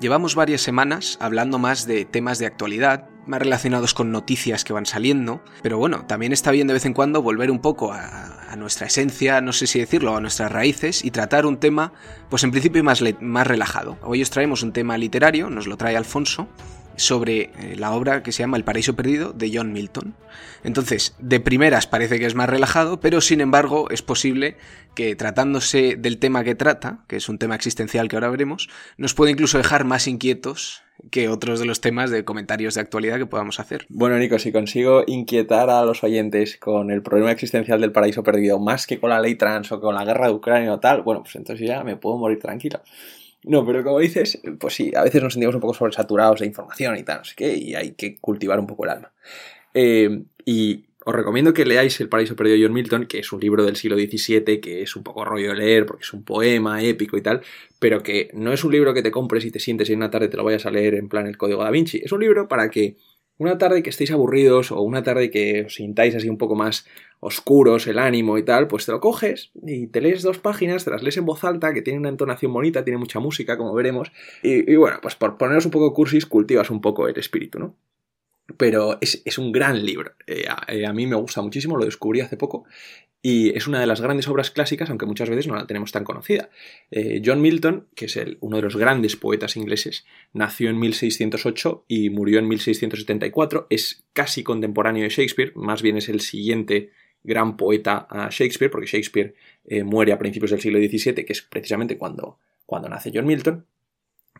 [0.00, 4.86] Llevamos varias semanas hablando más de temas de actualidad, más relacionados con noticias que van
[4.86, 8.86] saliendo, pero bueno, también está bien de vez en cuando volver un poco a, nuestra
[8.86, 11.92] esencia, no sé si decirlo, a nuestras raíces y tratar un tema,
[12.30, 13.98] pues en principio más, más relajado.
[14.02, 16.48] Hoy os traemos un tema literario, nos lo trae Alfonso,
[17.00, 20.14] sobre eh, la obra que se llama El paraíso perdido de John Milton.
[20.62, 24.56] Entonces, de primeras parece que es más relajado, pero sin embargo es posible
[24.94, 29.14] que tratándose del tema que trata, que es un tema existencial que ahora veremos, nos
[29.14, 33.26] puede incluso dejar más inquietos que otros de los temas de comentarios de actualidad que
[33.26, 33.86] podamos hacer.
[33.88, 38.58] Bueno, Nico, si consigo inquietar a los oyentes con el problema existencial del paraíso perdido
[38.58, 41.22] más que con la ley trans o con la guerra de Ucrania o tal, bueno,
[41.22, 42.80] pues entonces ya me puedo morir tranquilo.
[43.44, 46.96] No, pero como dices, pues sí, a veces nos sentimos un poco sobresaturados de información
[46.96, 49.12] y tal, no sé qué, y hay que cultivar un poco el alma.
[49.72, 53.40] Eh, y os recomiendo que leáis El paraíso perdido de John Milton, que es un
[53.40, 56.82] libro del siglo XVII, que es un poco rollo de leer, porque es un poema
[56.82, 57.40] épico y tal,
[57.78, 60.10] pero que no es un libro que te compres y te sientes y en una
[60.10, 62.00] tarde te lo vayas a leer en plan el código da Vinci.
[62.04, 62.96] Es un libro para que
[63.40, 66.86] una tarde que estéis aburridos o una tarde que os sintáis así un poco más
[67.20, 70.90] oscuros, el ánimo y tal, pues te lo coges y te lees dos páginas, te
[70.90, 74.12] las lees en voz alta, que tiene una entonación bonita, tiene mucha música, como veremos,
[74.42, 77.76] y, bueno, pues por poneros un poco cursis, cultivas un poco el espíritu, ¿no?
[78.58, 80.12] Pero es, un gran libro.
[80.26, 82.64] Eh, eh, a, mí me gusta muchísimo, lo descubrí hace poco
[83.22, 86.04] y es una de las grandes obras clásicas, aunque muchas veces no la tenemos tan
[86.04, 86.48] conocida.
[86.90, 91.84] Eh, John Milton, que es el, uno de los grandes poetas ingleses, nació en 1608
[91.86, 93.66] y murió en 1674.
[93.68, 96.90] Es casi contemporáneo de Shakespeare, más bien es el siguiente
[97.22, 99.34] gran poeta a Shakespeare, porque Shakespeare
[99.66, 103.66] eh, muere a principios del siglo XVII, que es precisamente cuando, cuando nace John Milton.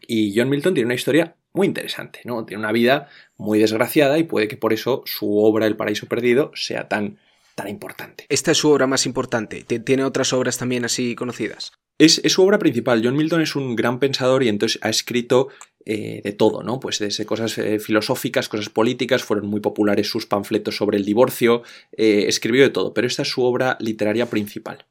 [0.06, 2.46] Y John Milton tiene una historia muy interesante, ¿no?
[2.46, 6.52] Tiene una vida muy desgraciada y puede que por eso su obra El paraíso perdido
[6.54, 7.18] sea tan
[7.68, 8.26] importante.
[8.28, 9.62] Esta es su obra más importante.
[9.62, 11.72] ¿Tiene otras obras también así conocidas?
[11.98, 13.02] Es, su obra principal.
[13.04, 15.48] John Milton es un gran pensador y entonces ha escrito
[15.84, 16.80] eh, de todo, ¿no?
[16.80, 21.62] Pues desde cosas eh, filosóficas, cosas políticas, fueron muy populares sus panfletos sobre el divorcio,
[21.92, 24.86] eh, escribió de todo, pero esta es su obra literaria principal.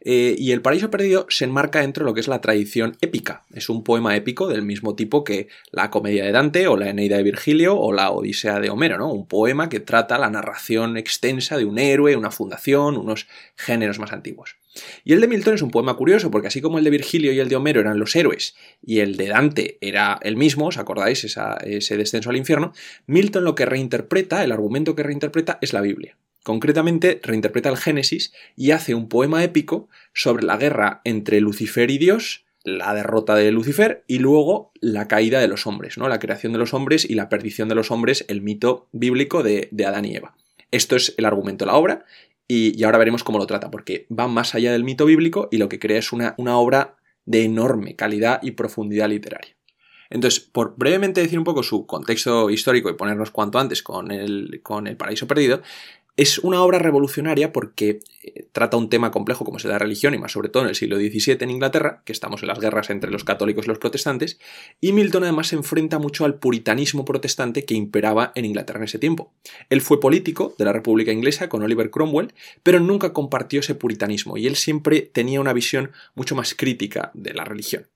[0.00, 3.44] Eh, y El Paraíso Perdido se enmarca dentro de lo que es la tradición épica.
[3.52, 7.16] Es un poema épico del mismo tipo que la Comedia de Dante o la Eneida
[7.16, 9.12] de Virgilio o la Odisea de Homero, ¿no?
[9.12, 14.12] Un poema que trata la narración extensa de un héroe, una fundación, unos géneros más
[14.12, 14.56] antiguos.
[15.04, 17.40] Y el de Milton es un poema curioso, porque así como el de Virgilio y
[17.40, 18.54] el de Homero eran los héroes,
[18.84, 21.24] y el de Dante era el mismo, ¿os acordáis?
[21.24, 22.72] ese descenso al infierno,
[23.06, 26.16] Milton lo que reinterpreta, el argumento que reinterpreta es la Biblia.
[26.48, 31.98] Concretamente, reinterpreta el Génesis y hace un poema épico sobre la guerra entre Lucifer y
[31.98, 36.08] Dios, la derrota de Lucifer y luego la caída de los hombres, ¿no?
[36.08, 39.68] La creación de los hombres y la perdición de los hombres, el mito bíblico de,
[39.86, 40.36] Adán y Eva.
[40.70, 42.06] Esto es el argumento de la obra
[42.46, 45.68] y, ahora veremos cómo lo trata, porque va más allá del mito bíblico y lo
[45.68, 49.54] que crea es una, una obra de enorme calidad y profundidad literaria.
[50.08, 54.60] Entonces, por brevemente decir un poco su contexto histórico y ponernos cuanto antes con el,
[54.62, 55.60] con el paraíso perdido,
[56.18, 60.18] es una obra revolucionaria porque eh, trata un tema complejo como es la religión y
[60.18, 63.12] más sobre todo en el siglo XVII en Inglaterra, que estamos en las guerras entre
[63.12, 64.40] los católicos y los protestantes,
[64.80, 68.98] y Milton además se enfrenta mucho al puritanismo protestante que imperaba en Inglaterra en ese
[68.98, 69.32] tiempo.
[69.70, 74.36] Él fue político de la República Inglesa con Oliver Cromwell, pero nunca compartió ese puritanismo
[74.36, 77.86] y él siempre tenía una visión mucho más crítica de la religión.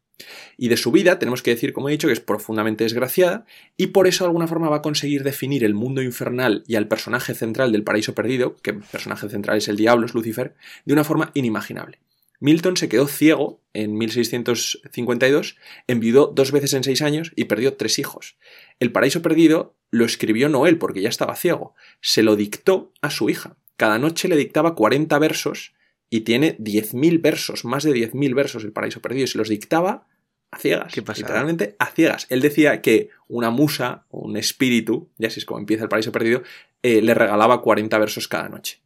[0.56, 3.44] Y de su vida tenemos que decir, como he dicho, que es profundamente desgraciada
[3.76, 6.88] y por eso de alguna forma va a conseguir definir el mundo infernal y al
[6.88, 10.92] personaje central del paraíso perdido, que el personaje central es el diablo, es Lucifer, de
[10.92, 11.98] una forma inimaginable.
[12.42, 15.56] Milton se quedó ciego en 1652,
[15.86, 18.36] enviudó dos veces en seis años y perdió tres hijos.
[18.80, 23.10] El paraíso perdido lo escribió no él porque ya estaba ciego, se lo dictó a
[23.10, 23.56] su hija.
[23.76, 25.72] Cada noche le dictaba 40 versos
[26.12, 30.06] y tiene 10.000 versos, más de 10.000 versos el paraíso perdido, y se los dictaba
[30.50, 30.92] a ciegas.
[30.92, 31.22] ¿Qué pasa?
[31.22, 32.26] Literalmente a ciegas.
[32.28, 36.42] Él decía que una musa, un espíritu, ya así es como empieza el paraíso perdido,
[36.82, 38.82] eh, le regalaba 40 versos cada noche.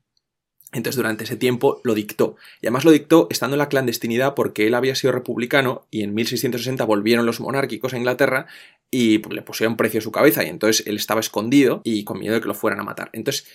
[0.71, 2.37] Entonces durante ese tiempo lo dictó.
[2.61, 6.15] Y además lo dictó estando en la clandestinidad porque él había sido republicano y en
[6.15, 8.47] 1660 volvieron los monárquicos a Inglaterra
[8.89, 12.21] y pues, le pusieron precio a su cabeza y entonces él estaba escondido y con
[12.21, 13.11] miedo de que lo fueran a matar.
[13.15, 13.49] Entonces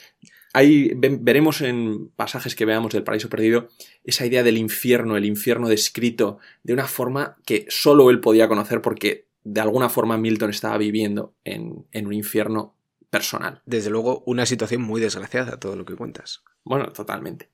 [0.54, 3.70] Ahí veremos en pasajes que veamos del paraíso perdido
[4.04, 8.82] esa idea del infierno, el infierno descrito de una forma que solo él podía conocer
[8.82, 12.76] porque de alguna forma Milton estaba viviendo en, un infierno
[13.10, 13.62] personal.
[13.66, 16.44] Desde luego, una situación muy desgraciada, todo lo que cuentas.
[16.64, 17.50] Bueno, totalmente.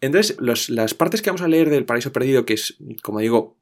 [0.00, 0.36] Entonces,
[0.68, 3.56] las partes que vamos a leer del paraíso perdido, que es, como digo,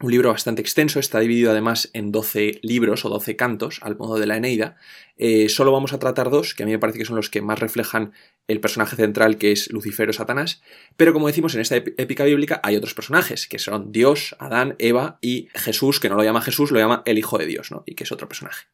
[0.00, 4.18] un libro bastante extenso, está dividido además en 12 libros o 12 cantos, al modo
[4.18, 4.76] de la Eneida.
[5.16, 7.42] Eh, solo vamos a tratar dos, que a mí me parece que son los que
[7.42, 8.12] más reflejan
[8.48, 10.62] el personaje central, que es Lucifer o Satanás.
[10.96, 15.18] Pero como decimos, en esta épica bíblica hay otros personajes, que son Dios, Adán, Eva
[15.20, 17.84] y Jesús, que no lo llama Jesús, lo llama el Hijo de Dios, ¿no?
[17.86, 18.66] Y que es otro personaje.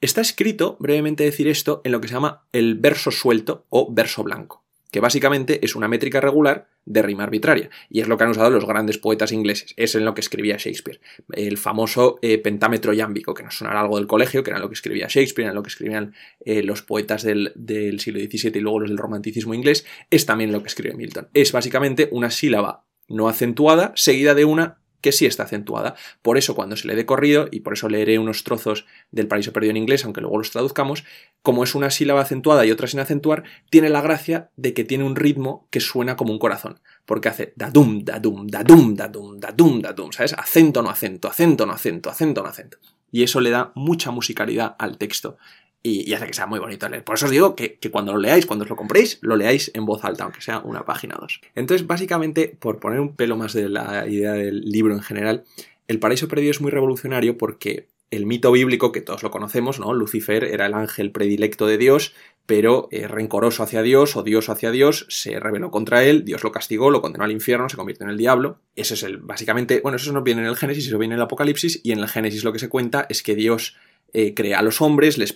[0.00, 4.22] Está escrito, brevemente decir esto, en lo que se llama el verso suelto o verso
[4.22, 8.30] blanco que básicamente es una métrica regular de rima arbitraria, y es lo que han
[8.30, 11.00] usado los grandes poetas ingleses, es en lo que escribía Shakespeare.
[11.32, 14.74] El famoso eh, pentámetro yámbico, que nos sonará algo del colegio, que era lo que
[14.74, 16.14] escribía Shakespeare, era lo que escribían
[16.44, 20.52] eh, los poetas del, del siglo XVII y luego los del romanticismo inglés, es también
[20.52, 21.28] lo que escribe Milton.
[21.34, 25.94] Es básicamente una sílaba no acentuada seguida de una que sí está acentuada.
[26.22, 29.52] Por eso cuando se le dé corrido, y por eso leeré unos trozos del Paraíso
[29.52, 31.04] Perdido en inglés, aunque luego los traduzcamos,
[31.42, 35.04] como es una sílaba acentuada y otra sin acentuar, tiene la gracia de que tiene
[35.04, 36.80] un ritmo que suena como un corazón.
[37.04, 40.34] Porque hace da-dum, da-dum, da-dum, da-dum, da-dum, da-dum, ¿sabes?
[40.34, 42.78] Acento no acento, acento no acento, acento no acento.
[43.10, 45.38] Y eso le da mucha musicalidad al texto
[45.82, 47.04] y, hace que sea muy bonito leer.
[47.04, 49.86] Por eso os digo que, cuando lo leáis, cuando os lo compréis, lo leáis en
[49.86, 51.40] voz alta, aunque sea una página o dos.
[51.54, 55.44] Entonces, básicamente, por poner un pelo más de la idea del libro en general,
[55.86, 59.92] El Paraíso Perdido es muy revolucionario porque el mito bíblico, que todos lo conocemos, ¿no?
[59.92, 62.14] Lucifer era el ángel predilecto de Dios,
[62.46, 66.90] pero eh, rencoroso hacia Dios, odioso hacia Dios, se rebeló contra él, Dios lo castigó,
[66.90, 68.60] lo condenó al infierno, se convirtió en el diablo.
[68.74, 71.24] Ese es el, básicamente, bueno, eso no viene en el Génesis, eso viene en el
[71.24, 73.76] Apocalipsis, y en el Génesis lo que se cuenta es que Dios
[74.12, 75.32] eh, crea a los hombres, les,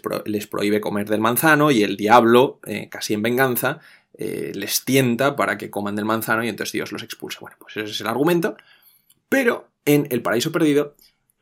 [0.46, 3.80] prohíbe comer del manzano y el diablo, eh, casi en venganza,
[4.14, 7.40] eh, les tienta para que coman del manzano y entonces Dios los expulsa.
[7.40, 8.56] Bueno, pues ese es el argumento.
[9.28, 10.96] Pero en el paraíso perdido,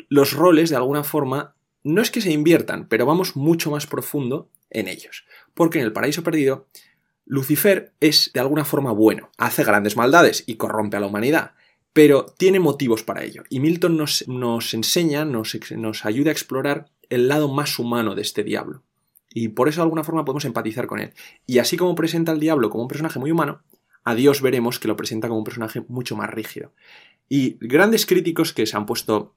[0.08, 1.54] los roles de alguna forma
[1.84, 5.24] no es que se inviertan, pero vamos mucho más profundo en ellos.
[5.54, 6.66] Porque en el paraíso perdido,
[7.26, 11.52] Lucifer es de alguna forma bueno, hace grandes maldades y corrompe a la humanidad
[11.92, 13.42] pero tiene motivos para ello.
[13.48, 18.22] Y Milton nos, nos enseña, nos, nos, ayuda a explorar el lado más humano de
[18.22, 18.82] este diablo.
[19.32, 21.12] Y por eso de alguna forma podemos empatizar con él.
[21.46, 23.62] Y así como presenta al diablo como un personaje muy humano,
[24.04, 26.72] a Dios veremos que lo presenta como un personaje mucho más rígido.
[27.28, 29.36] Y grandes críticos que se han puesto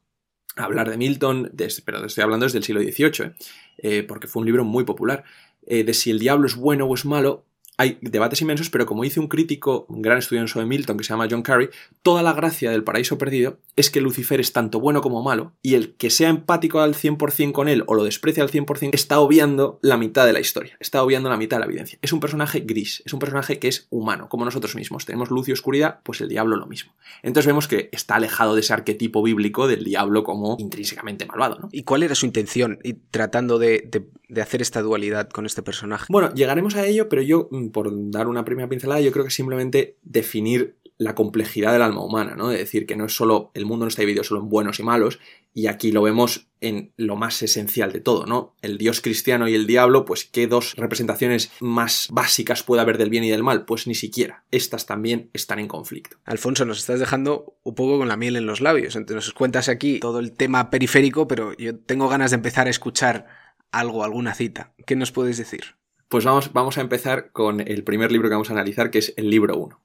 [0.55, 1.51] a hablar de Milton,
[1.85, 3.35] pero estoy hablando desde el siglo XVIII, ¿eh?
[3.77, 5.23] Eh, porque fue un libro muy popular,
[5.65, 7.45] eh, de si el diablo es bueno o es malo,
[7.77, 11.09] hay debates inmensos, pero como dice un crítico, un gran estudioso de Milton que se
[11.09, 11.69] llama John Carey,
[12.01, 15.75] toda la gracia del paraíso perdido es que Lucifer es tanto bueno como malo, y
[15.75, 19.79] el que sea empático al 100% con él o lo desprecia al 100% está obviando
[19.81, 21.97] la mitad de la historia, está obviando la mitad de la evidencia.
[22.01, 25.05] Es un personaje gris, es un personaje que es humano, como nosotros mismos.
[25.05, 26.93] Tenemos luz y oscuridad, pues el diablo lo mismo.
[27.23, 31.59] Entonces vemos que está alejado de ese arquetipo bíblico del diablo como intrínsecamente malvado.
[31.59, 31.69] ¿no?
[31.71, 33.89] ¿Y cuál era su intención y tratando de,
[34.29, 36.05] de hacer esta dualidad con este personaje?
[36.09, 39.97] Bueno, llegaremos a ello, pero yo, por dar una primera pincelada, yo creo que simplemente
[40.03, 42.49] definir la complejidad del alma humana, ¿no?
[42.49, 44.83] De decir que no es solo, el mundo no está dividido solo en buenos y
[44.83, 45.19] malos,
[45.53, 48.55] y aquí lo vemos en lo más esencial de todo, ¿no?
[48.61, 53.09] El dios cristiano y el diablo, pues ¿qué dos representaciones más básicas puede haber del
[53.09, 53.65] bien y del mal?
[53.65, 54.45] Pues ni siquiera.
[54.51, 56.17] Estas también están en conflicto.
[56.25, 58.95] Alfonso, nos estás dejando un poco con la miel en los labios.
[58.95, 62.71] Entonces nos cuentas aquí todo el tema periférico, pero yo tengo ganas de empezar a
[62.71, 63.27] escuchar
[63.71, 64.73] algo, alguna cita.
[64.85, 65.75] ¿Qué nos puedes decir?
[66.13, 69.15] Pues vamos, vamos a empezar con el primer libro que vamos a analizar, que es
[69.17, 69.81] el libro 1.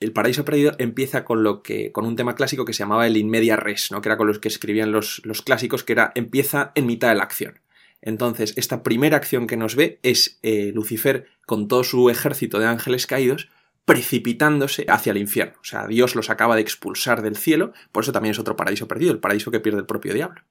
[0.00, 1.92] El Paraíso Perdido empieza con lo que.
[1.92, 4.02] con un tema clásico que se llamaba el in media res, ¿no?
[4.02, 7.14] Que era con los que escribían los, los clásicos, que era empieza en mitad de
[7.14, 7.60] la acción.
[8.00, 12.66] Entonces, esta primera acción que nos ve es eh, Lucifer con todo su ejército de
[12.66, 13.48] ángeles caídos
[13.84, 15.58] precipitándose hacia el infierno.
[15.60, 18.88] O sea, Dios los acaba de expulsar del cielo, por eso también es otro paraíso
[18.88, 20.42] perdido, el paraíso que pierde el propio diablo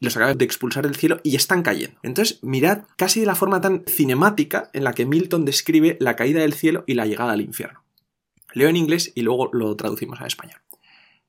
[0.00, 1.98] los acaba de expulsar del cielo y están cayendo.
[2.02, 6.40] Entonces, mirad casi de la forma tan cinemática en la que Milton describe la caída
[6.40, 7.82] del cielo y la llegada al infierno.
[8.52, 10.60] Leo en inglés y luego lo traducimos a español.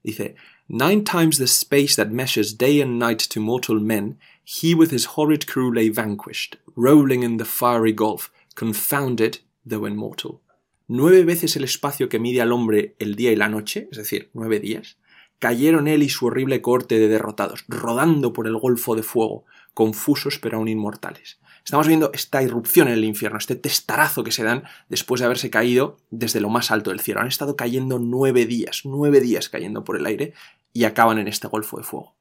[0.03, 0.35] Dice,
[0.69, 5.15] Nine times the space that measures day and night to mortal men, he with his
[5.15, 10.41] horrid crew lay vanquished, rolling in the fiery gulf, confounded, though immortal.
[10.89, 14.29] Nueve veces el espacio que mide al hombre el día y la noche, es decir,
[14.33, 14.97] nueve días,
[15.39, 20.39] cayeron él y su horrible corte de derrotados, rodando por el golfo de fuego, confusos
[20.39, 21.39] pero aún inmortales.
[21.63, 25.49] Estamos viendo esta irrupción en el infierno, este testarazo que se dan después de haberse
[25.49, 27.19] caído desde lo más alto del cielo.
[27.19, 30.33] Han estado cayendo nueve días, nueve días cayendo por el aire
[30.71, 32.15] y acaban en este golfo de fuego.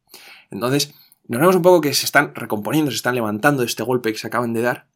[0.50, 0.94] Entonces,
[1.28, 4.18] nos vemos un poco que se están recomponiendo, se están levantando de este golpe que
[4.18, 4.88] se acaban de dar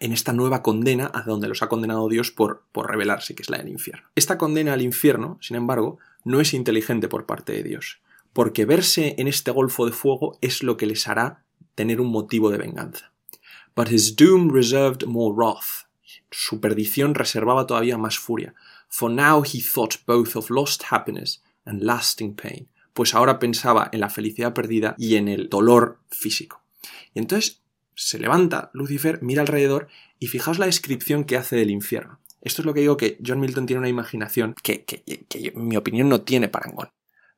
[0.00, 3.50] en esta nueva condena a donde los ha condenado Dios por, por rebelarse, que es
[3.50, 4.08] la del infierno.
[4.14, 8.02] Esta condena al infierno, sin embargo, no es inteligente por parte de Dios,
[8.34, 11.42] porque verse en este golfo de fuego es lo que les hará
[11.74, 13.12] tener un motivo de venganza.
[13.74, 15.88] But his doom reserved more wrath.
[16.30, 18.54] Su perdición reservaba todavía más furia.
[18.90, 24.00] For now he thought both of lost happiness and lasting pain, pues ahora pensaba en
[24.00, 26.62] la felicidad perdida y en el dolor físico.
[27.14, 27.62] Y entonces
[27.94, 32.20] se levanta Lucifer, mira alrededor y fijaos la descripción que hace del infierno.
[32.40, 35.68] Esto es lo que digo que John Milton tiene una imaginación que, que, que en
[35.68, 36.90] mi opinión no tiene parangón.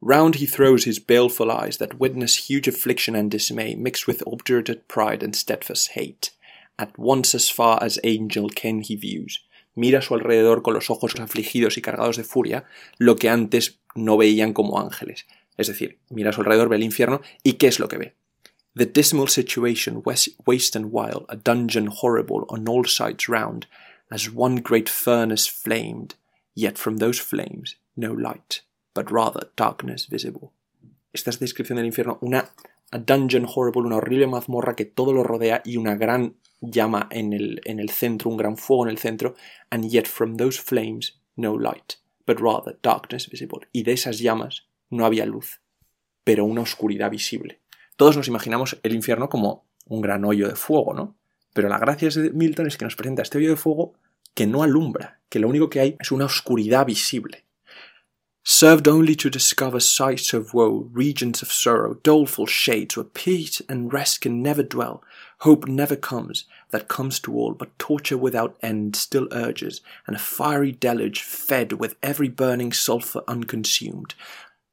[0.03, 4.89] Round he throws his baleful eyes that witness huge affliction and dismay mixed with obdurate
[4.89, 6.31] pride and steadfast hate.
[6.79, 9.41] At once as far as angel ken he views.
[9.75, 12.65] Mira a su alrededor con los ojos afligidos y cargados de furia,
[12.99, 15.27] lo que antes no veían como ángeles.
[15.59, 18.15] Es decir, mira a su alrededor, ve el infierno, y ¿qué es lo que ve?
[18.75, 23.67] The dismal situation, waste and wild, a dungeon horrible on all sides round,
[24.11, 26.15] as one great furnace flamed,
[26.55, 28.63] yet from those flames no light
[28.95, 30.53] but rather darkness visible.
[31.13, 32.51] Esta es descripción del infierno, una
[32.93, 37.61] dungeon horrible, una horrible mazmorra que todo lo rodea y una gran llama en el,
[37.65, 39.35] en el centro, un gran fuego en el centro,
[39.71, 41.95] and yet from those flames no light,
[42.27, 43.67] but rather darkness visible.
[43.73, 45.61] Y de esas llamas no había luz,
[46.25, 47.61] pero una oscuridad visible.
[47.97, 51.17] Todos nos imaginamos el infierno como un gran hoyo de fuego, ¿no?
[51.53, 53.95] Pero la gracia de Milton es que nos presenta este hoyo de fuego
[54.35, 57.45] que no alumbra, que lo único que hay es una oscuridad visible
[58.43, 63.93] served only to discover sights of woe, regions of sorrow, doleful shades where peace and
[63.93, 65.03] rest can never dwell,
[65.41, 70.19] hope never comes, that comes to all, but torture without end still urges, and a
[70.19, 74.15] fiery deluge fed with every burning sulphur unconsumed.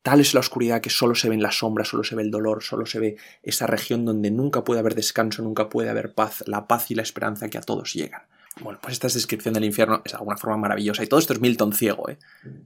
[0.01, 2.32] Tal es la oscuridad que solo se ve en la sombra, solo se ve el
[2.32, 6.44] dolor, solo se ve esa región donde nunca puede haber descanso, nunca puede haber paz,
[6.48, 8.22] la paz y la esperanza que a todos llegan.
[8.62, 11.04] Bueno, pues esta descripción del infierno es de alguna forma maravillosa.
[11.04, 12.18] Y todo esto es Milton ciego, ¿eh?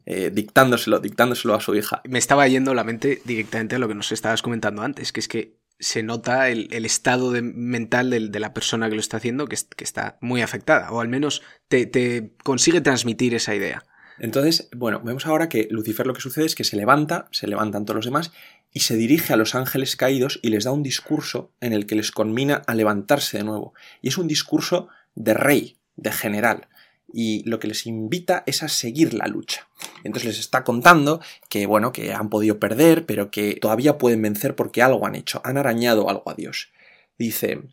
[0.05, 0.31] ¿eh?
[0.33, 2.01] dictándoselo, dictándoselo a su hija.
[2.05, 5.27] Me estaba yendo la mente directamente a lo que nos estabas comentando antes, que es
[5.27, 10.17] que se nota el, estado mental de, la persona que lo está haciendo, que, está
[10.21, 13.83] muy afectada, o al menos te, consigue transmitir esa idea.
[14.21, 17.85] Entonces, bueno, vemos ahora que Lucifer lo que sucede es que se levanta, se levantan
[17.85, 18.31] todos los demás,
[18.71, 21.95] y se dirige a los ángeles caídos y les da un discurso en el que
[21.95, 23.73] les conmina a levantarse de nuevo.
[23.99, 26.67] Y es un discurso de rey, de general
[27.13, 29.67] y lo que les invita es a seguir la lucha.
[30.03, 34.55] Entonces les está contando que, bueno, que han podido perder, pero que todavía pueden vencer
[34.55, 36.69] porque algo han hecho, han arañado algo a Dios.
[37.17, 37.63] Dice,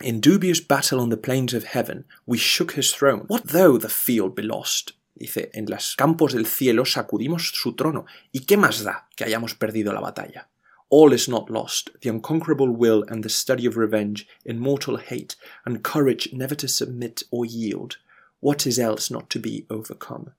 [0.00, 3.24] In dubious battle on the plains of heaven, we shook his throne.
[3.28, 4.92] What though the field be lost?
[5.20, 8.06] Dice, en los campos del cielo sacudimos su trono.
[8.32, 10.48] ¿Y qué más da que hayamos perdido la batalla?
[10.88, 11.90] All is not lost.
[12.00, 15.36] The unconquerable will and the study of revenge, immortal hate,
[15.66, 17.98] and courage never to submit or yield.
[18.40, 20.32] What is else not to be overcome?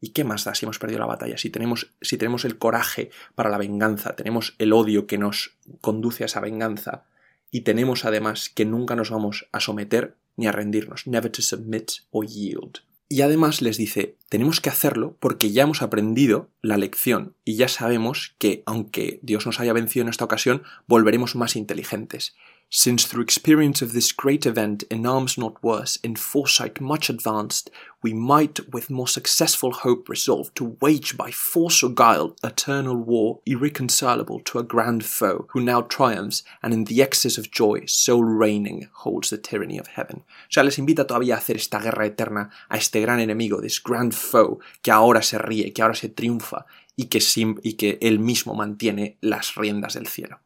[0.00, 1.36] ¿Y qué más da si hemos perdido la batalla?
[1.36, 6.22] Si tenemos, si tenemos el coraje para la venganza, tenemos el odio que nos conduce
[6.22, 7.06] a esa venganza,
[7.50, 11.90] y tenemos además que nunca nos vamos a someter ni a rendirnos, never to submit
[12.12, 12.82] or yield.
[13.10, 17.68] Y además les dice, tenemos que hacerlo porque ya hemos aprendido la lección y ya
[17.68, 22.36] sabemos que, aunque Dios nos haya vencido en esta ocasión, volveremos más inteligentes.
[22.70, 27.70] Since through experience of this great event in arms not worse, in foresight much advanced,
[28.02, 33.40] we might with more successful hope resolve to wage by force or guile eternal war
[33.46, 38.22] irreconcilable to a grand foe, who now triumphs, and in the excess of joy, sole
[38.22, 40.22] reigning, holds the tyranny of heaven.
[40.26, 43.80] O sea, les invita todavía a hacer esta guerra eterna a este gran enemigo, this
[43.80, 47.98] grand foe, que ahora se ríe, que ahora se triunfa, y que, sim y que
[48.02, 50.40] él mismo mantiene las riendas del cielo.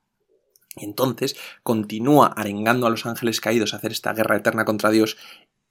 [0.77, 5.17] Y entonces continúa arengando a los ángeles caídos a hacer esta guerra eterna contra Dios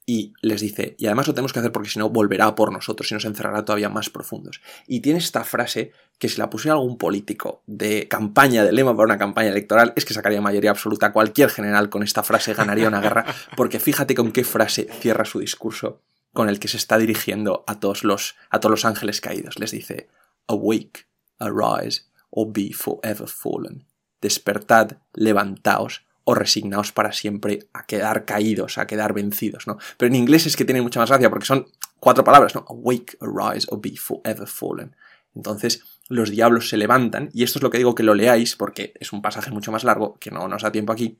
[0.05, 3.09] y les dice, y además lo tenemos que hacer porque si no volverá por nosotros
[3.11, 4.61] y nos encerrará todavía más profundos.
[4.87, 9.05] Y tiene esta frase que si la pusiera algún político de campaña, de lema para
[9.05, 11.13] una campaña electoral, es que sacaría mayoría absoluta.
[11.13, 15.39] Cualquier general con esta frase ganaría una guerra, porque fíjate con qué frase cierra su
[15.39, 16.01] discurso
[16.33, 19.59] con el que se está dirigiendo a todos los, a todos los ángeles caídos.
[19.59, 20.09] Les dice,
[20.47, 21.07] awake,
[21.39, 23.85] arise, or be forever fallen
[24.21, 29.77] despertad, levantaos o resignaos para siempre a quedar caídos, a quedar vencidos, ¿no?
[29.97, 31.67] Pero en inglés es que tiene mucha más gracia porque son
[31.99, 32.65] cuatro palabras, ¿no?
[32.67, 34.95] Awake, arise or be forever fallen.
[35.35, 38.93] Entonces, los diablos se levantan, y esto es lo que digo que lo leáis, porque
[38.99, 41.19] es un pasaje mucho más largo, que no nos da tiempo aquí,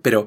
[0.00, 0.26] pero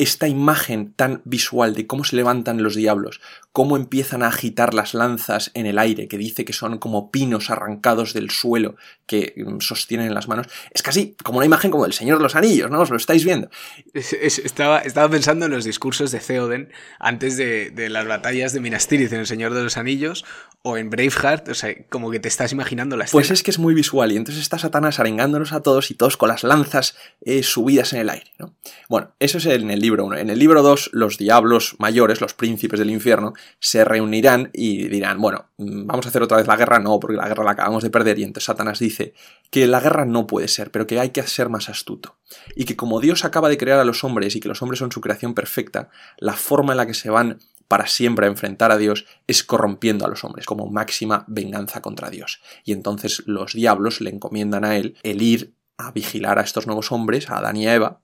[0.00, 3.20] esta imagen tan visual de cómo se levantan los diablos,
[3.52, 7.50] cómo empiezan a agitar las lanzas en el aire, que dice que son como pinos
[7.50, 8.76] arrancados del suelo
[9.06, 12.22] que mm, sostienen en las manos, es casi como una imagen como del Señor de
[12.22, 12.80] los Anillos, ¿no?
[12.80, 13.50] Os lo estáis viendo.
[13.92, 19.12] estaba, estaba pensando en los discursos de Theoden antes de, las batallas de Minas Tirith
[19.12, 20.24] en El Señor de los Anillos
[20.62, 23.20] o en Braveheart, o sea, como que te estás imaginando la pues escena.
[23.20, 26.16] Pues es que es muy visual y entonces está Satanás arengándonos a todos y todos
[26.16, 28.54] con las lanzas eh, subidas en el aire, ¿no?
[28.88, 30.16] Bueno, eso es en el libro libro 1.
[30.18, 35.20] En el libro 2, los diablos mayores, los príncipes del infierno, se reunirán y dirán,
[35.20, 37.82] bueno, mm, vamos a hacer otra vez la guerra, no, porque la guerra la acabamos
[37.82, 39.14] de perder, y entonces Satanás dice
[39.50, 42.16] que la guerra no puede ser, pero que hay que ser más astuto.
[42.54, 44.92] Y que como Dios acaba de crear a los hombres y que los hombres son
[44.92, 48.78] su creación perfecta, la forma en la que se van para siempre a enfrentar a
[48.78, 52.40] Dios es corrompiendo a los hombres, como máxima venganza contra Dios.
[52.64, 56.92] Y entonces los diablos le encomiendan a él el ir a vigilar a estos nuevos
[56.92, 58.00] hombres, a Adán y a Eva,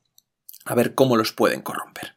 [0.66, 2.16] a ver cómo los pueden corromper.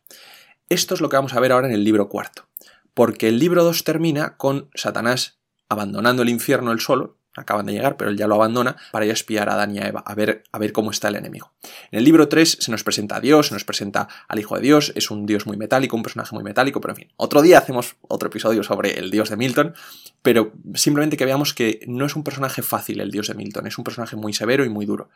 [0.70, 2.48] Esto es lo que vamos a ver ahora en el libro cuarto,
[2.94, 7.96] porque el libro 2 termina con Satanás abandonando el infierno él solo, acaban de llegar,
[7.96, 10.15] pero él ya lo abandona para ir a espiar a Adán y a Eva, a
[10.15, 11.53] ver, a ver cómo está el enemigo.
[11.91, 14.62] En el libro 3 se nos presenta a Dios, se nos presenta al Hijo de
[14.62, 17.60] Dios, es un Dios muy metálico, un personaje muy metálico, pero en fin, otro día
[17.60, 19.74] hacemos otro episodio sobre el Dios de Milton,
[20.22, 23.77] pero simplemente que veamos que no es un personaje fácil el Dios de Milton, es
[23.77, 25.10] un personaje muy severo y muy duro.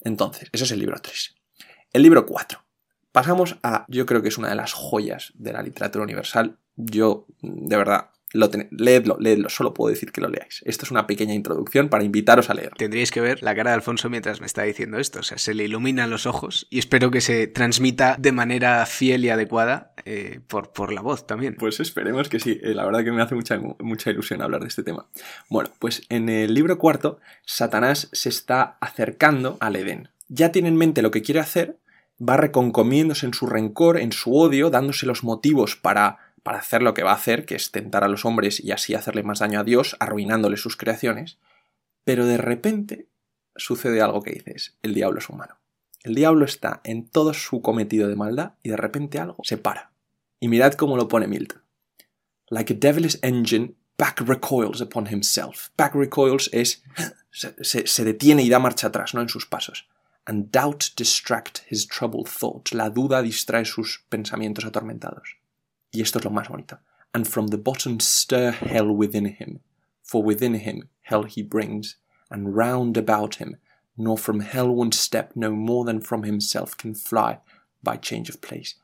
[0.00, 1.41] Entonces, eso es el libro 3.
[1.92, 2.58] El libro 4.
[3.12, 6.56] Pasamos a, yo creo que es una de las joyas de la literatura universal.
[6.74, 10.62] Yo, de verdad, lo leedlo, leedlo, solo puedo decir que lo leáis.
[10.64, 12.72] Esto es una pequeña introducción para invitaros a leer.
[12.78, 15.52] Tendríais que ver la cara de Alfonso mientras me está diciendo esto, o sea, se
[15.52, 20.40] le iluminan los ojos y espero que se transmita de manera fiel y adecuada eh,
[20.48, 21.56] por, por, la voz también.
[21.58, 24.68] Pues esperemos que sí, eh, la verdad que me hace mucha, mucha ilusión hablar de
[24.68, 25.08] este tema.
[25.50, 30.08] Bueno, pues en el libro cuarto, Satanás se está acercando al Edén.
[30.34, 31.78] Ya tiene en mente lo que quiere hacer,
[32.18, 36.94] va reconcomiéndose en su rencor, en su odio, dándose los motivos para, para hacer lo
[36.94, 39.60] que va a hacer, que es tentar a los hombres y así hacerle más daño
[39.60, 41.38] a Dios, arruinándole sus creaciones.
[42.04, 43.08] Pero de repente
[43.56, 45.58] sucede algo que dices, el diablo es humano.
[46.02, 49.92] El diablo está en todo su cometido de maldad y de repente algo se para.
[50.40, 51.60] Y mirad cómo lo pone Milton.
[52.48, 55.68] Like a devilish engine, back recoils upon himself.
[55.76, 56.82] Back recoils es
[57.30, 59.20] se, se detiene y da marcha atrás, ¿no?
[59.20, 59.91] En sus pasos
[60.26, 62.72] and doubt distract his troubled thoughts.
[62.72, 65.36] La duda distrae sus pensamientos atormentados.
[65.92, 66.78] Y esto es lo más bonito.
[67.14, 69.60] And from the bottom stir hell within him,
[70.02, 71.96] for within him hell he brings,
[72.30, 73.56] and round about him,
[73.96, 77.38] nor from hell one step no more than from himself can fly
[77.82, 78.76] by change of place.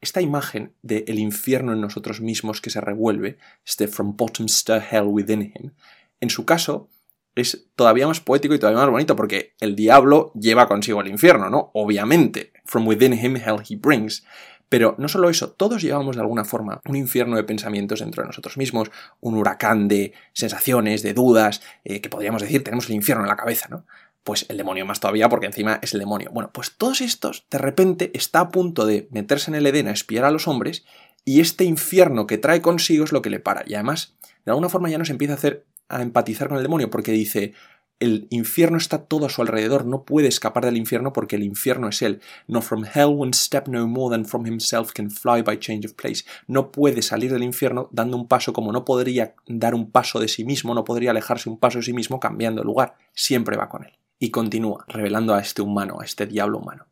[0.00, 4.80] Esta imagen de el infierno en nosotros mismos que se revuelve, este from bottom stir
[4.80, 5.72] hell within him,
[6.20, 6.88] en su caso,
[7.34, 11.50] es todavía más poético y todavía más bonito porque el diablo lleva consigo el infierno,
[11.50, 11.70] ¿no?
[11.74, 14.24] Obviamente, from within him hell he brings.
[14.68, 18.28] Pero no solo eso, todos llevamos de alguna forma un infierno de pensamientos dentro de
[18.28, 23.24] nosotros mismos, un huracán de sensaciones, de dudas, eh, que podríamos decir, tenemos el infierno
[23.24, 23.84] en la cabeza, ¿no?
[24.24, 26.30] Pues el demonio más todavía, porque encima es el demonio.
[26.32, 29.92] Bueno, pues todos estos, de repente, está a punto de meterse en el Edén a
[29.92, 30.86] espiar a los hombres,
[31.24, 33.64] y este infierno que trae consigo es lo que le para.
[33.66, 34.14] Y además,
[34.46, 37.54] de alguna forma ya nos empieza a hacer a empatizar con el demonio porque dice,
[38.02, 41.88] el infierno está todo a su alrededor, no puede escapar del infierno porque el infierno
[41.88, 42.20] es él.
[42.48, 45.92] No from hell one step no more than from himself can fly by change of
[45.92, 46.24] place.
[46.48, 50.26] No puede salir del infierno dando un paso como no podría dar un paso de
[50.26, 52.96] sí mismo, no podría alejarse un paso de sí mismo cambiando de lugar.
[53.12, 53.92] Siempre va con él.
[54.18, 56.86] Y continúa, revelando a este humano, a este diablo humano.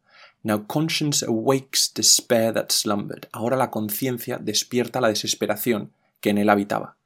[0.45, 3.27] Now conscience awakes despair that slumbered.
[3.33, 7.00] Ahora la conciencia despierta la desesperación que en él habitaba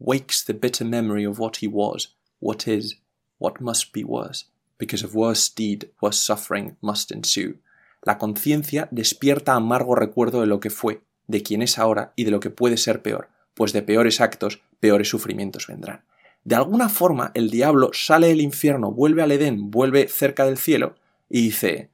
[0.00, 3.00] wakes the bitter memory of what he was, what is,
[3.38, 4.46] what must be worse,
[4.78, 7.60] because of worse deed, worse suffering must ensue.
[8.02, 12.30] La conciencia despierta amargo recuerdo de lo que fue, de quien es ahora y de
[12.30, 16.02] lo que puede ser peor, pues de peores actos, peores sufrimientos vendrán.
[16.44, 20.96] De alguna forma, el diablo sale del infierno, vuelve al Edén, vuelve cerca del cielo
[21.28, 21.90] y dice,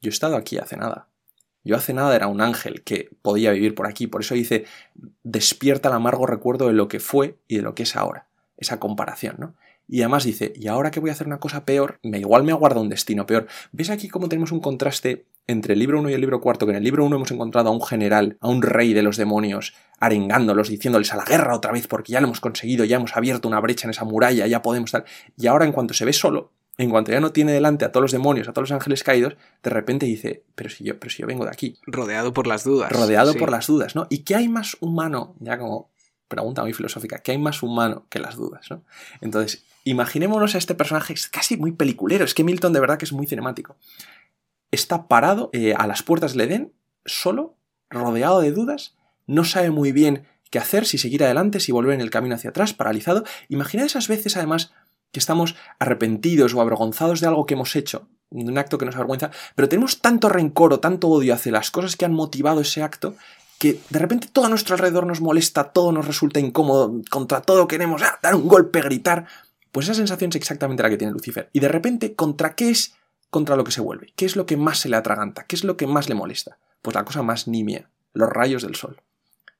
[0.00, 1.09] yo he estado aquí hace nada.
[1.64, 4.64] Yo hace nada era un ángel que podía vivir por aquí, por eso dice,
[5.22, 8.80] despierta el amargo recuerdo de lo que fue y de lo que es ahora, esa
[8.80, 9.54] comparación, ¿no?
[9.92, 12.52] Y además dice, y ahora que voy a hacer una cosa peor, me igual me
[12.52, 13.48] aguarda un destino peor.
[13.72, 16.64] ¿Ves aquí cómo tenemos un contraste entre el libro 1 y el libro 4?
[16.64, 19.16] Que en el libro 1 hemos encontrado a un general, a un rey de los
[19.16, 23.16] demonios, arengándolos, diciéndoles a la guerra otra vez, porque ya lo hemos conseguido, ya hemos
[23.16, 25.04] abierto una brecha en esa muralla, ya podemos tal.
[25.36, 28.02] Y ahora en cuanto se ve solo, en cuanto ya no tiene delante a todos
[28.02, 31.22] los demonios, a todos los ángeles caídos, de repente dice, pero si yo, pero si
[31.22, 31.78] yo vengo de aquí.
[31.86, 32.90] Rodeado por las dudas.
[32.90, 34.06] Rodeado por las dudas, ¿no?
[34.08, 35.90] ¿Y qué hay más humano, ya como
[36.28, 38.84] pregunta muy filosófica, qué hay más humano que las dudas, ¿no?
[39.20, 43.04] Entonces, imaginémonos a este personaje, es casi muy peliculero, es que Milton de verdad que
[43.04, 43.76] es muy cinemático.
[44.70, 46.72] Está parado eh, a las puertas del Edén,
[47.04, 47.56] solo,
[47.90, 52.00] rodeado de dudas, no sabe muy bien qué hacer, si seguir adelante, si volver en
[52.00, 53.24] el camino hacia atrás, paralizado.
[53.48, 54.72] Imaginad esas veces, además,
[55.12, 58.94] que estamos arrepentidos o avergonzados de algo que hemos hecho, de un acto que nos
[58.94, 62.82] avergüenza, pero tenemos tanto rencor o tanto odio hacia las cosas que han motivado ese
[62.82, 63.14] acto
[63.60, 67.68] que de repente todo a nuestro alrededor nos molesta, todo nos resulta incómodo, contra todo
[67.68, 69.26] queremos ah, dar un golpe, gritar.
[69.70, 71.50] Pues esa sensación es exactamente la que tiene Lucifer.
[71.52, 72.94] Y de repente, ¿contra qué es
[73.28, 74.14] contra lo que se vuelve?
[74.16, 75.44] ¿Qué es lo que más se le atraganta?
[75.44, 76.56] ¿Qué es lo que más le molesta?
[76.80, 79.02] Pues la cosa más nimia, los rayos del sol.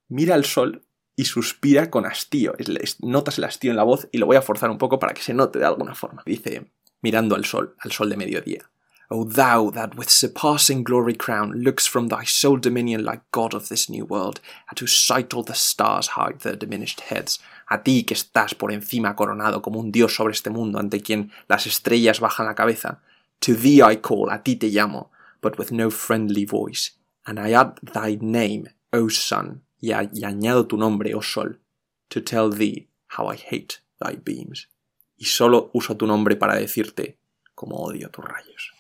[0.08, 0.82] Mira el sol
[1.20, 2.54] y suspira con hastío.
[3.00, 5.20] Notas el hastío en la voz y lo voy a forzar un poco para que
[5.20, 6.22] se note de alguna forma.
[6.24, 6.70] Dice,
[7.02, 8.70] mirando al sol, al sol de mediodía.
[9.10, 13.68] O thou that with surpassing glory crown looks from thy sole dominion like God of
[13.68, 17.38] this new world, at whose sight all the stars hide their diminished heads.
[17.68, 21.30] A ti que estás por encima coronado como un dios sobre este mundo ante quien
[21.50, 23.02] las estrellas bajan la cabeza.
[23.40, 25.10] To thee I call, a ti te llamo,
[25.42, 26.92] but with no friendly voice.
[27.26, 31.60] And I add thy name, O sun, y, añado tu nombre, oh sol,
[32.08, 34.68] to tell thee how I hate thy beams.
[35.16, 37.18] Y solo uso tu nombre para decirte
[37.54, 38.72] cómo odio tus rayos.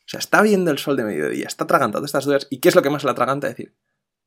[0.00, 2.46] O sea, está viendo el sol de mediodía, está atragantando estas dudas.
[2.50, 3.48] ¿Y qué es lo que más le atraganta?
[3.48, 3.74] Decir,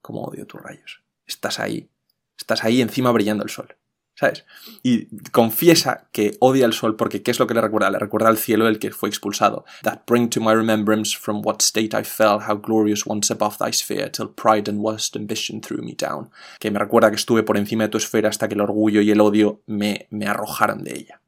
[0.02, 1.02] ¿cómo odio tus rayos?
[1.26, 1.89] Estás ahí,
[2.38, 3.76] estás ahí encima brillando el sol.
[4.22, 4.46] ¿Sabes?
[4.84, 7.90] Y confiesa que odia el sol porque ¿qué es lo que le recuerda?
[7.90, 9.66] Le recuerda al cielo del que fue expulsado.
[9.82, 13.74] That bring to my remembrance from what state I fell, how glorious once above thy
[13.74, 16.30] sphere, till pride and worst ambition threw me down.
[16.60, 19.10] Que me recuerda que estuve por encima de tu esfera hasta que el orgullo y
[19.10, 21.22] el odio me, arrojaron de ella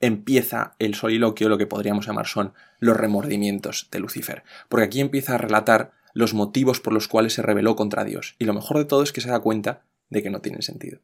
[0.00, 4.42] empieza el soliloquio, lo que podríamos llamar son los remordimientos de Lucifer.
[4.68, 8.34] Porque aquí empieza a relatar los motivos por los cuales se rebeló contra Dios.
[8.38, 11.00] Y lo mejor de todo es que se da cuenta de que no tienen sentido.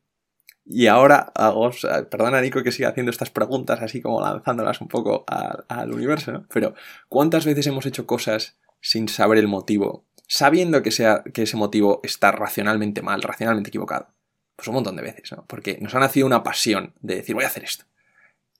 [0.73, 1.73] Y ahora, hago,
[2.11, 6.47] perdona Nico que siga haciendo estas preguntas así como lanzándolas un poco al, universo, ¿no?
[6.55, 6.75] Pero
[7.09, 12.01] ¿cuántas veces hemos hecho cosas sin saber el motivo, sabiendo que, sea, que ese motivo
[12.05, 14.11] está racionalmente mal, racionalmente equivocado?
[14.55, 15.45] Pues un montón de veces, ¿no?
[15.49, 17.87] Porque nos ha nacido una pasión de decir voy a hacer esto.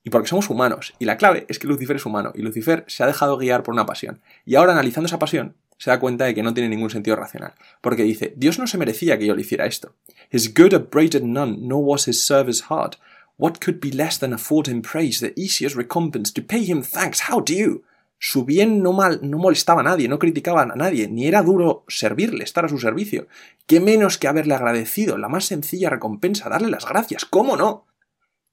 [0.03, 0.93] Y porque somos humanos.
[0.99, 2.33] Y la clave es que Lucifer es humano.
[2.35, 4.19] Y Lucifer se ha dejado guiar por una pasión.
[4.43, 7.55] Y ahora analizando esa pasión, se da cuenta de que no tiene ningún sentido racional.
[7.81, 9.95] Porque dice, Dios no se merecía que yo le hiciera esto.
[10.31, 12.97] His good upbraided none, nor was his service hard.
[13.39, 17.23] What could be less than afford him praise, the easiest recompense, to pay him thanks,
[17.27, 17.81] how due?
[18.19, 21.83] Su bien no, mal, no molestaba a nadie, no criticaba a nadie, ni era duro
[21.87, 23.27] servirle, estar a su servicio.
[23.65, 25.17] ¿Qué menos que haberle agradecido?
[25.17, 27.25] La más sencilla recompensa, darle las gracias.
[27.25, 27.87] ¿Cómo no?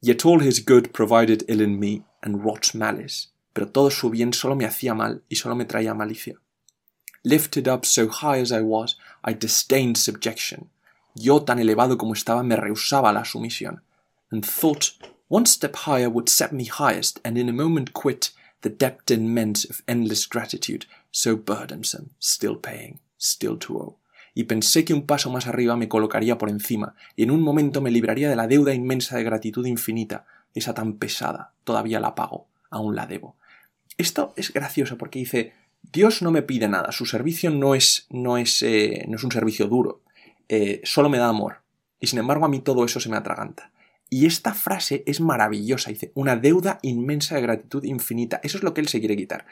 [0.01, 3.29] Yet all his good provided ill in me and wrought malice.
[3.53, 6.41] Pero todo su bien solo me hacía mal y solo me traía malicia.
[7.24, 10.68] Lifted up so high as I was, I disdained subjection.
[11.14, 13.81] Yo tan elevado como estaba me rehusaba la sumisión.
[14.31, 14.92] And thought
[15.28, 18.31] one step higher would set me highest, and in a moment quit
[18.62, 23.96] the depth immense of endless gratitude, so burdensome, still paying, still to owe
[24.38, 27.81] y pensé que un paso más arriba me colocaría por encima, y en un momento
[27.81, 32.46] me libraría de la deuda inmensa de gratitud infinita, esa tan pesada, todavía la pago,
[32.70, 33.35] aún la debo.
[33.96, 38.37] Esto es gracioso porque dice, Dios no me pide nada, su servicio no es, no
[38.37, 40.03] es, eh, no es un servicio duro,
[40.49, 41.62] eh, solo me da amor,
[42.01, 43.73] y sin embargo a mí todo eso se me atraganta.
[44.11, 48.73] Y esta frase es maravillosa, dice, una deuda inmensa de gratitud infinita, eso es lo
[48.73, 49.47] que él se quiere quitar.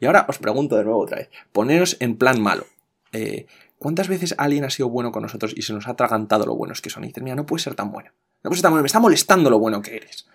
[0.00, 2.66] Y ahora os pregunto de nuevo otra vez, poneros en plan malo.
[3.12, 3.46] Eh,
[3.78, 6.80] ¿Cuántas veces alguien ha sido bueno con nosotros y se nos ha atragantado lo buenos
[6.80, 7.04] que son?
[7.04, 8.10] Y dices, mira, no puedes ser tan bueno.
[8.42, 10.26] No puedes ser tan bueno, me está molestando lo bueno que eres.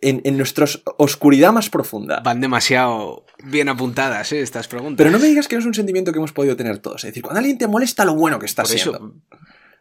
[0.00, 2.20] En, en nuestra oscuridad más profunda.
[2.20, 4.40] Van demasiado bien apuntadas ¿eh?
[4.40, 4.96] estas preguntas.
[4.98, 7.04] Pero no me digas que no es un sentimiento que hemos podido tener todos.
[7.04, 9.14] Es decir, cuando alguien te molesta lo bueno que estás siendo.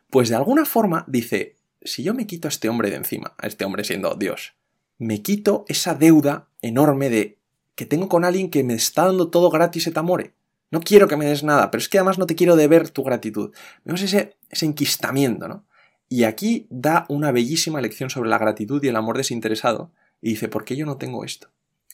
[0.10, 3.48] Pues de alguna forma dice, si yo me quito a este hombre de encima, a
[3.48, 4.56] este hombre siendo Dios,
[4.98, 7.38] me quito esa deuda enorme de
[7.76, 10.34] que tengo con alguien que me está dando todo gratis et amore.
[10.72, 13.04] No quiero que me des nada, pero es que además no te quiero deber tu
[13.04, 13.54] gratitud.
[13.86, 15.66] Vemos ese, ese enquistamiento, ¿no?
[16.10, 19.92] Y aquí da una bellísima lección sobre la gratitud y el amor desinteresado,
[20.28, 21.48] y dice, ¿por yo no tengo esto?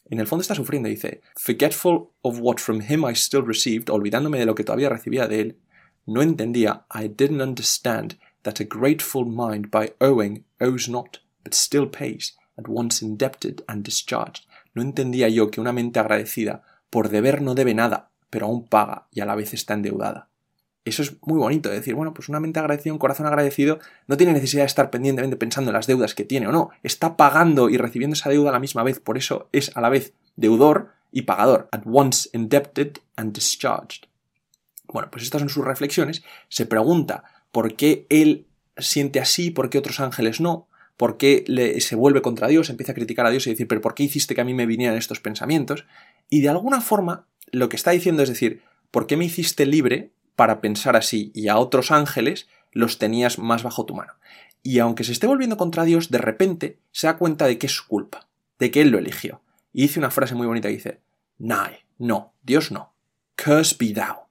[0.06, 4.39] En el fondo está sufriendo, dice, forgetful of what from him I still received, olvidándome
[4.39, 5.60] de lo que todavía recibía de él,
[6.08, 11.88] no entendía, I didn't understand that a grateful mind by owing owes not, but still
[11.88, 14.46] pays, at once indebted and discharged.
[14.74, 19.10] No entendía yo que una mente agradecida por deber no debe nada, pero aún paga
[19.12, 20.32] y a la vez está endeudada.
[20.86, 24.34] Eso es muy bonito, decir, bueno, pues una mente agradecida, un corazón agradecido, no tiene
[24.34, 27.78] necesidad de estar pendientemente pensando en las deudas que tiene o no, está pagando y
[27.78, 31.22] recibiendo esa deuda a la misma vez, por eso es a la vez deudor y
[31.22, 34.08] pagador, at once indebted and discharged.
[34.88, 39.78] Bueno, pues estas son sus reflexiones, se pregunta por qué él siente así, por qué
[39.78, 40.67] otros ángeles no,
[40.98, 41.46] por qué
[41.80, 44.36] se vuelve contra Dios, empieza a criticar a Dios y decir, pero ¿por qué hiciste
[44.36, 45.86] que a mí me vinieran estos pensamientos?
[46.30, 50.12] Y de alguna forma lo que está diciendo es decir, ¿por qué me hiciste libre
[50.36, 54.13] para pensar así y a otros ángeles los tenías más bajo tu mano?
[54.62, 57.74] Y aunque se esté volviendo contra Dios, de repente se da cuenta de que es
[57.74, 58.28] su culpa,
[58.60, 59.41] de que Él lo eligió.
[59.74, 61.00] Y dice una frase muy bonita que dice,
[61.38, 62.93] Nay, no, Dios no.
[63.36, 64.28] Curse be thou.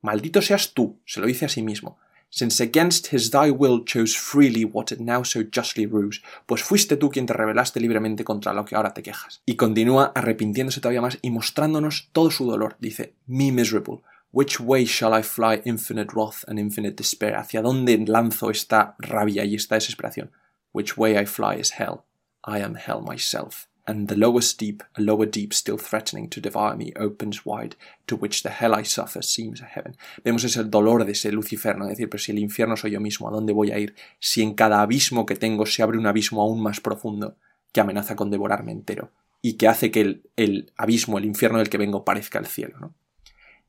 [0.00, 1.98] Maldito seas tú, se lo dice a sí mismo
[2.34, 6.96] since against his thy will chose freely what it now so justly rues, pues fuiste
[6.96, 9.40] tú quien te rebelaste libremente contra lo que ahora te quejas.
[9.46, 12.76] Y continúa arrepintiéndose todavía más y mostrándonos todo su dolor.
[12.80, 14.00] Dice, me miserable,
[14.34, 17.36] Which way shall I fly infinite wrath and infinite despair?
[17.36, 20.32] ¿Hacia dónde lanzo esta rabia y esta desesperación?
[20.72, 22.02] Which way I fly is hell.
[22.42, 23.68] I am hell myself.
[23.86, 27.76] And the lowest deep, a lower deep still threatening to devour me, opens wide,
[28.08, 29.96] to which the hell I suffer seems a heaven.
[30.24, 31.84] Vemos ese dolor de ese Lucifer, ¿no?
[31.84, 33.94] Es decir, pero si el infierno soy yo mismo, ¿a dónde voy a ir?
[34.18, 37.36] Si en cada abismo que tengo se abre un abismo aún más profundo,
[37.70, 41.70] que amenaza con devorarme entero, y que hace que el, el abismo, el infierno del
[41.70, 42.94] que vengo, parezca el cielo, ¿no?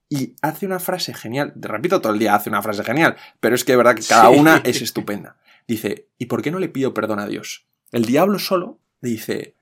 [0.09, 1.53] Y hace una frase genial.
[1.55, 4.29] Repito todo el día, hace una frase genial, pero es que de verdad que cada
[4.29, 5.37] una es estupenda.
[5.67, 7.65] Dice, ¿y por qué no le pido perdón a Dios?
[7.91, 9.55] El diablo solo dice,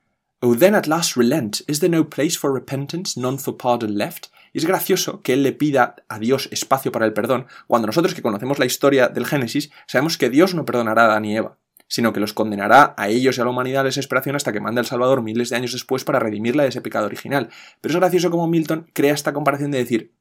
[0.46, 1.62] Oh, then at last relent.
[1.68, 4.26] Is there no place for repentance, none for pardon left?
[4.52, 8.14] Y es gracioso que él le pida a Dios espacio para el perdón, cuando nosotros
[8.14, 11.56] que conocemos la historia del Génesis, sabemos que Dios no perdonará a Adán y Eva,
[11.88, 14.80] sino que los condenará a ellos y a la humanidad a desesperación hasta que mande
[14.80, 17.48] al Salvador miles de años después para redimirla de ese pecado original.
[17.80, 20.12] Pero es gracioso como Milton crea esta comparación de decir,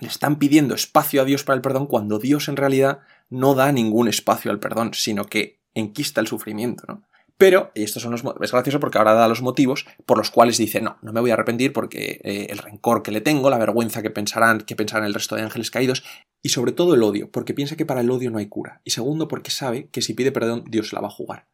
[0.00, 3.72] le están pidiendo espacio a Dios para el perdón cuando Dios en realidad no da
[3.72, 7.02] ningún espacio al perdón, sino que enquista el sufrimiento, ¿no?
[7.38, 10.58] Pero, y estos son los es gracioso porque ahora da los motivos por los cuales
[10.58, 13.58] dice, no, no me voy a arrepentir porque eh, el rencor que le tengo, la
[13.58, 16.02] vergüenza que pensarán, que pensarán el resto de ángeles caídos,
[16.42, 18.80] y sobre todo el odio, porque piensa que para el odio no hay cura.
[18.82, 21.46] Y segundo, porque sabe que si pide perdón, Dios la va a jugar.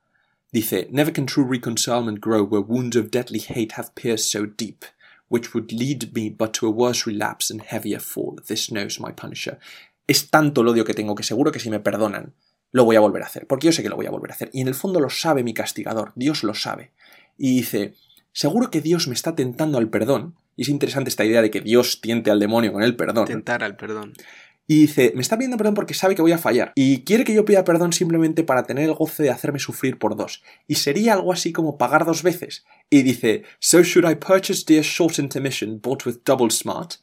[0.53, 4.87] Dice, Never can true reconcilement grow where wounds of deadly hate have pierced so deep
[5.29, 8.37] which would lead me but to a worse relapse and heavier fall.
[8.47, 9.59] This knows my punisher.
[10.07, 12.35] Es tanto el odio que tengo que seguro que si me perdonan,
[12.73, 14.35] lo voy a volver a hacer, porque yo sé que lo voy a volver a
[14.35, 14.51] hacer.
[14.53, 16.91] Y en el fondo lo sabe mi castigador, Dios lo sabe.
[17.39, 17.95] Y dice,
[18.33, 20.35] seguro que Dios me está tentando al perdón.
[20.57, 23.27] Y es interesante esta idea de que Dios tiente al demonio con el perdón.
[23.27, 24.13] Tentar al perdón.
[24.67, 26.73] Y dice, me está pidiendo perdón porque sabe que voy a fallar.
[26.75, 30.17] Y quiere que yo pida perdón simplemente para tener el goce de hacerme sufrir por
[30.17, 30.43] dos.
[30.67, 32.65] Y sería algo así como pagar dos veces.
[32.89, 36.95] Y dice, So should I purchase dear short intermission bought with double smart?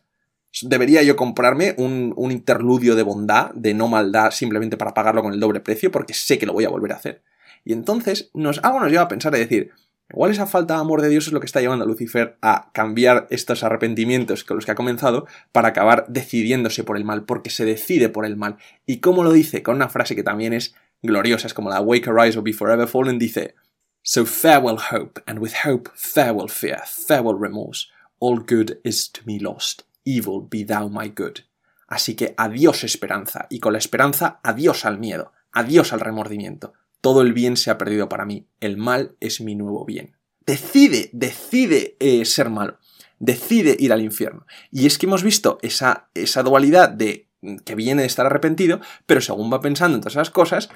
[0.64, 5.34] ¿Debería yo comprarme un, un interludio de bondad, de no maldad, simplemente para pagarlo con
[5.34, 5.92] el doble precio?
[5.92, 7.22] Porque sé que lo voy a volver a hacer.
[7.64, 9.72] Y entonces nos, algo nos lleva a pensar y decir,
[10.12, 12.70] Igual esa falta de amor de Dios es lo que está llevando a Lucifer a
[12.74, 17.50] cambiar estos arrepentimientos con los que ha comenzado para acabar decidiéndose por el mal, porque
[17.50, 18.58] se decide por el mal.
[18.86, 22.10] Y como lo dice, con una frase que también es gloriosa, es como la Wake
[22.10, 23.56] Arise or Be Forever Fallen, dice
[24.04, 27.88] So farewell hope, and with hope farewell fear, farewell remorse,
[28.20, 31.42] all good is to me lost, evil be thou my good.
[31.88, 37.22] Así que adiós esperanza, y con la esperanza adiós al miedo, adiós al remordimiento, todo
[37.22, 40.16] el bien se ha perdido para mí, el mal es mi nuevo bien.
[40.46, 42.80] Decide, decide eh, ser malo,
[43.20, 44.46] decide ir al infierno.
[44.72, 48.80] Y es que hemos visto esa, esa dualidad de mm, que viene de estar arrepentido,
[49.06, 50.70] pero según va pensando en todas esas cosas,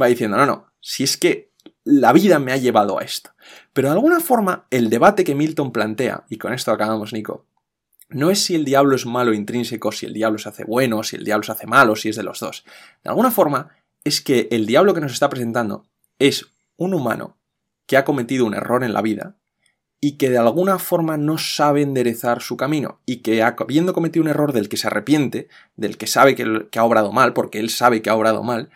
[0.00, 1.50] va diciendo, no, no, si es que
[1.84, 3.30] la vida me ha llevado a esto.
[3.72, 7.46] Pero de alguna forma, el debate que Milton plantea, y con esto acabamos, Nico,
[8.10, 11.16] no es si el diablo es malo intrínseco, si el diablo se hace bueno, si
[11.16, 12.64] el diablo se hace malo, si es de los dos.
[13.04, 13.70] De alguna forma,
[14.04, 15.84] es que el diablo que nos está presentando
[16.18, 17.36] es un humano
[17.86, 19.36] que ha cometido un error en la vida
[20.00, 24.28] y que de alguna forma no sabe enderezar su camino y que habiendo cometido un
[24.28, 28.00] error del que se arrepiente, del que sabe que, ha obrado mal, porque él sabe
[28.00, 28.70] que ha obrado mal,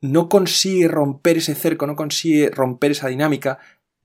[0.00, 3.58] no consigue romper ese cerco, no consigue romper esa dinámica,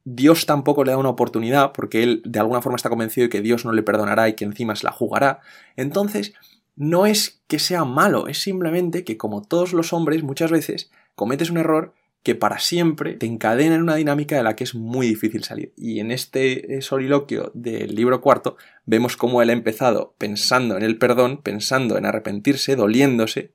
[0.03, 3.41] Dios tampoco le da una oportunidad porque él de alguna forma está convencido de que
[3.41, 5.41] Dios no le perdonará y que encima se la jugará.
[5.75, 6.33] Entonces,
[6.75, 11.49] no es que sea malo, es simplemente que como todos los hombres muchas veces cometes
[11.49, 15.07] un error que para siempre te encadena en una dinámica de la que es muy
[15.07, 15.73] difícil salir.
[15.75, 20.83] Y en este eh, soliloquio del libro cuarto vemos cómo él ha empezado pensando en
[20.83, 23.53] el perdón, pensando en arrepentirse, doliéndose,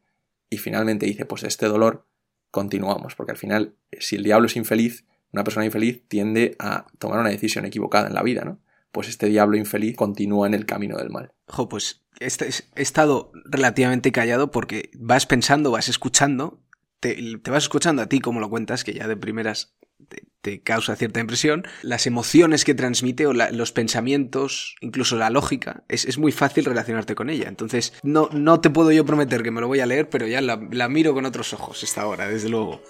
[0.50, 2.06] y finalmente dice, pues este dolor
[2.50, 7.20] continuamos, porque al final, si el diablo es infeliz, una persona infeliz tiende a tomar
[7.20, 8.58] una decisión equivocada en la vida, ¿no?
[8.96, 11.30] Pues este diablo infeliz continúa en el camino del mal.
[11.48, 12.30] Jo, pues he
[12.80, 16.62] estado relativamente callado porque vas pensando, vas escuchando,
[17.00, 19.76] te, vas escuchando a ti como lo cuentas, que ya de primeras
[20.40, 26.16] te, causa cierta impresión, las emociones que transmite o los pensamientos, incluso la lógica, es,
[26.16, 27.48] muy fácil relacionarte con ella.
[27.50, 30.40] Entonces, no, no te puedo yo prometer que me lo voy a leer, pero ya
[30.40, 32.80] la, la miro con otros ojos esta hora, desde luego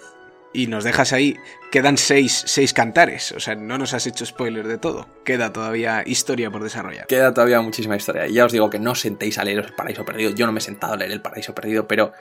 [0.53, 1.37] y nos dejas ahí,
[1.71, 6.03] quedan seis, seis cantares, o sea, no nos has hecho spoiler de todo, queda todavía
[6.05, 7.07] historia por desarrollar.
[7.07, 10.05] Queda todavía muchísima historia, y ya os digo que no sentéis a leer el Paraíso
[10.05, 12.11] Perdido, yo no me he sentado a leer el Paraíso Perdido, pero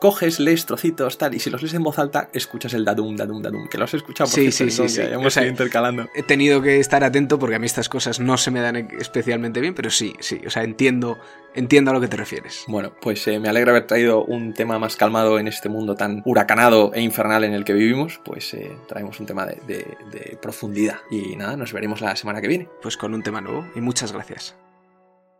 [0.00, 3.42] coges, lees trocitos, tal, y si los lees en voz alta, escuchas el dadum, dadum,
[3.42, 5.02] dadum, que lo has escuchado por Sí, sí, sí, sí.
[5.02, 6.08] hemos ido intercalando.
[6.14, 9.60] He tenido que estar atento porque a mí estas cosas no se me dan especialmente
[9.60, 11.18] bien, pero sí, sí, o sea, entiendo,
[11.54, 12.64] entiendo a lo que te refieres.
[12.66, 16.22] Bueno, pues eh, me alegra haber traído un tema más calmado en este mundo tan
[16.24, 20.98] huracanado e infernal en el que vivimos, pues eh, traemos un tema de profundidad.
[21.10, 22.68] Y nada, nos veremos la semana que viene.
[22.80, 24.56] Pues con un tema nuevo, y muchas gracias.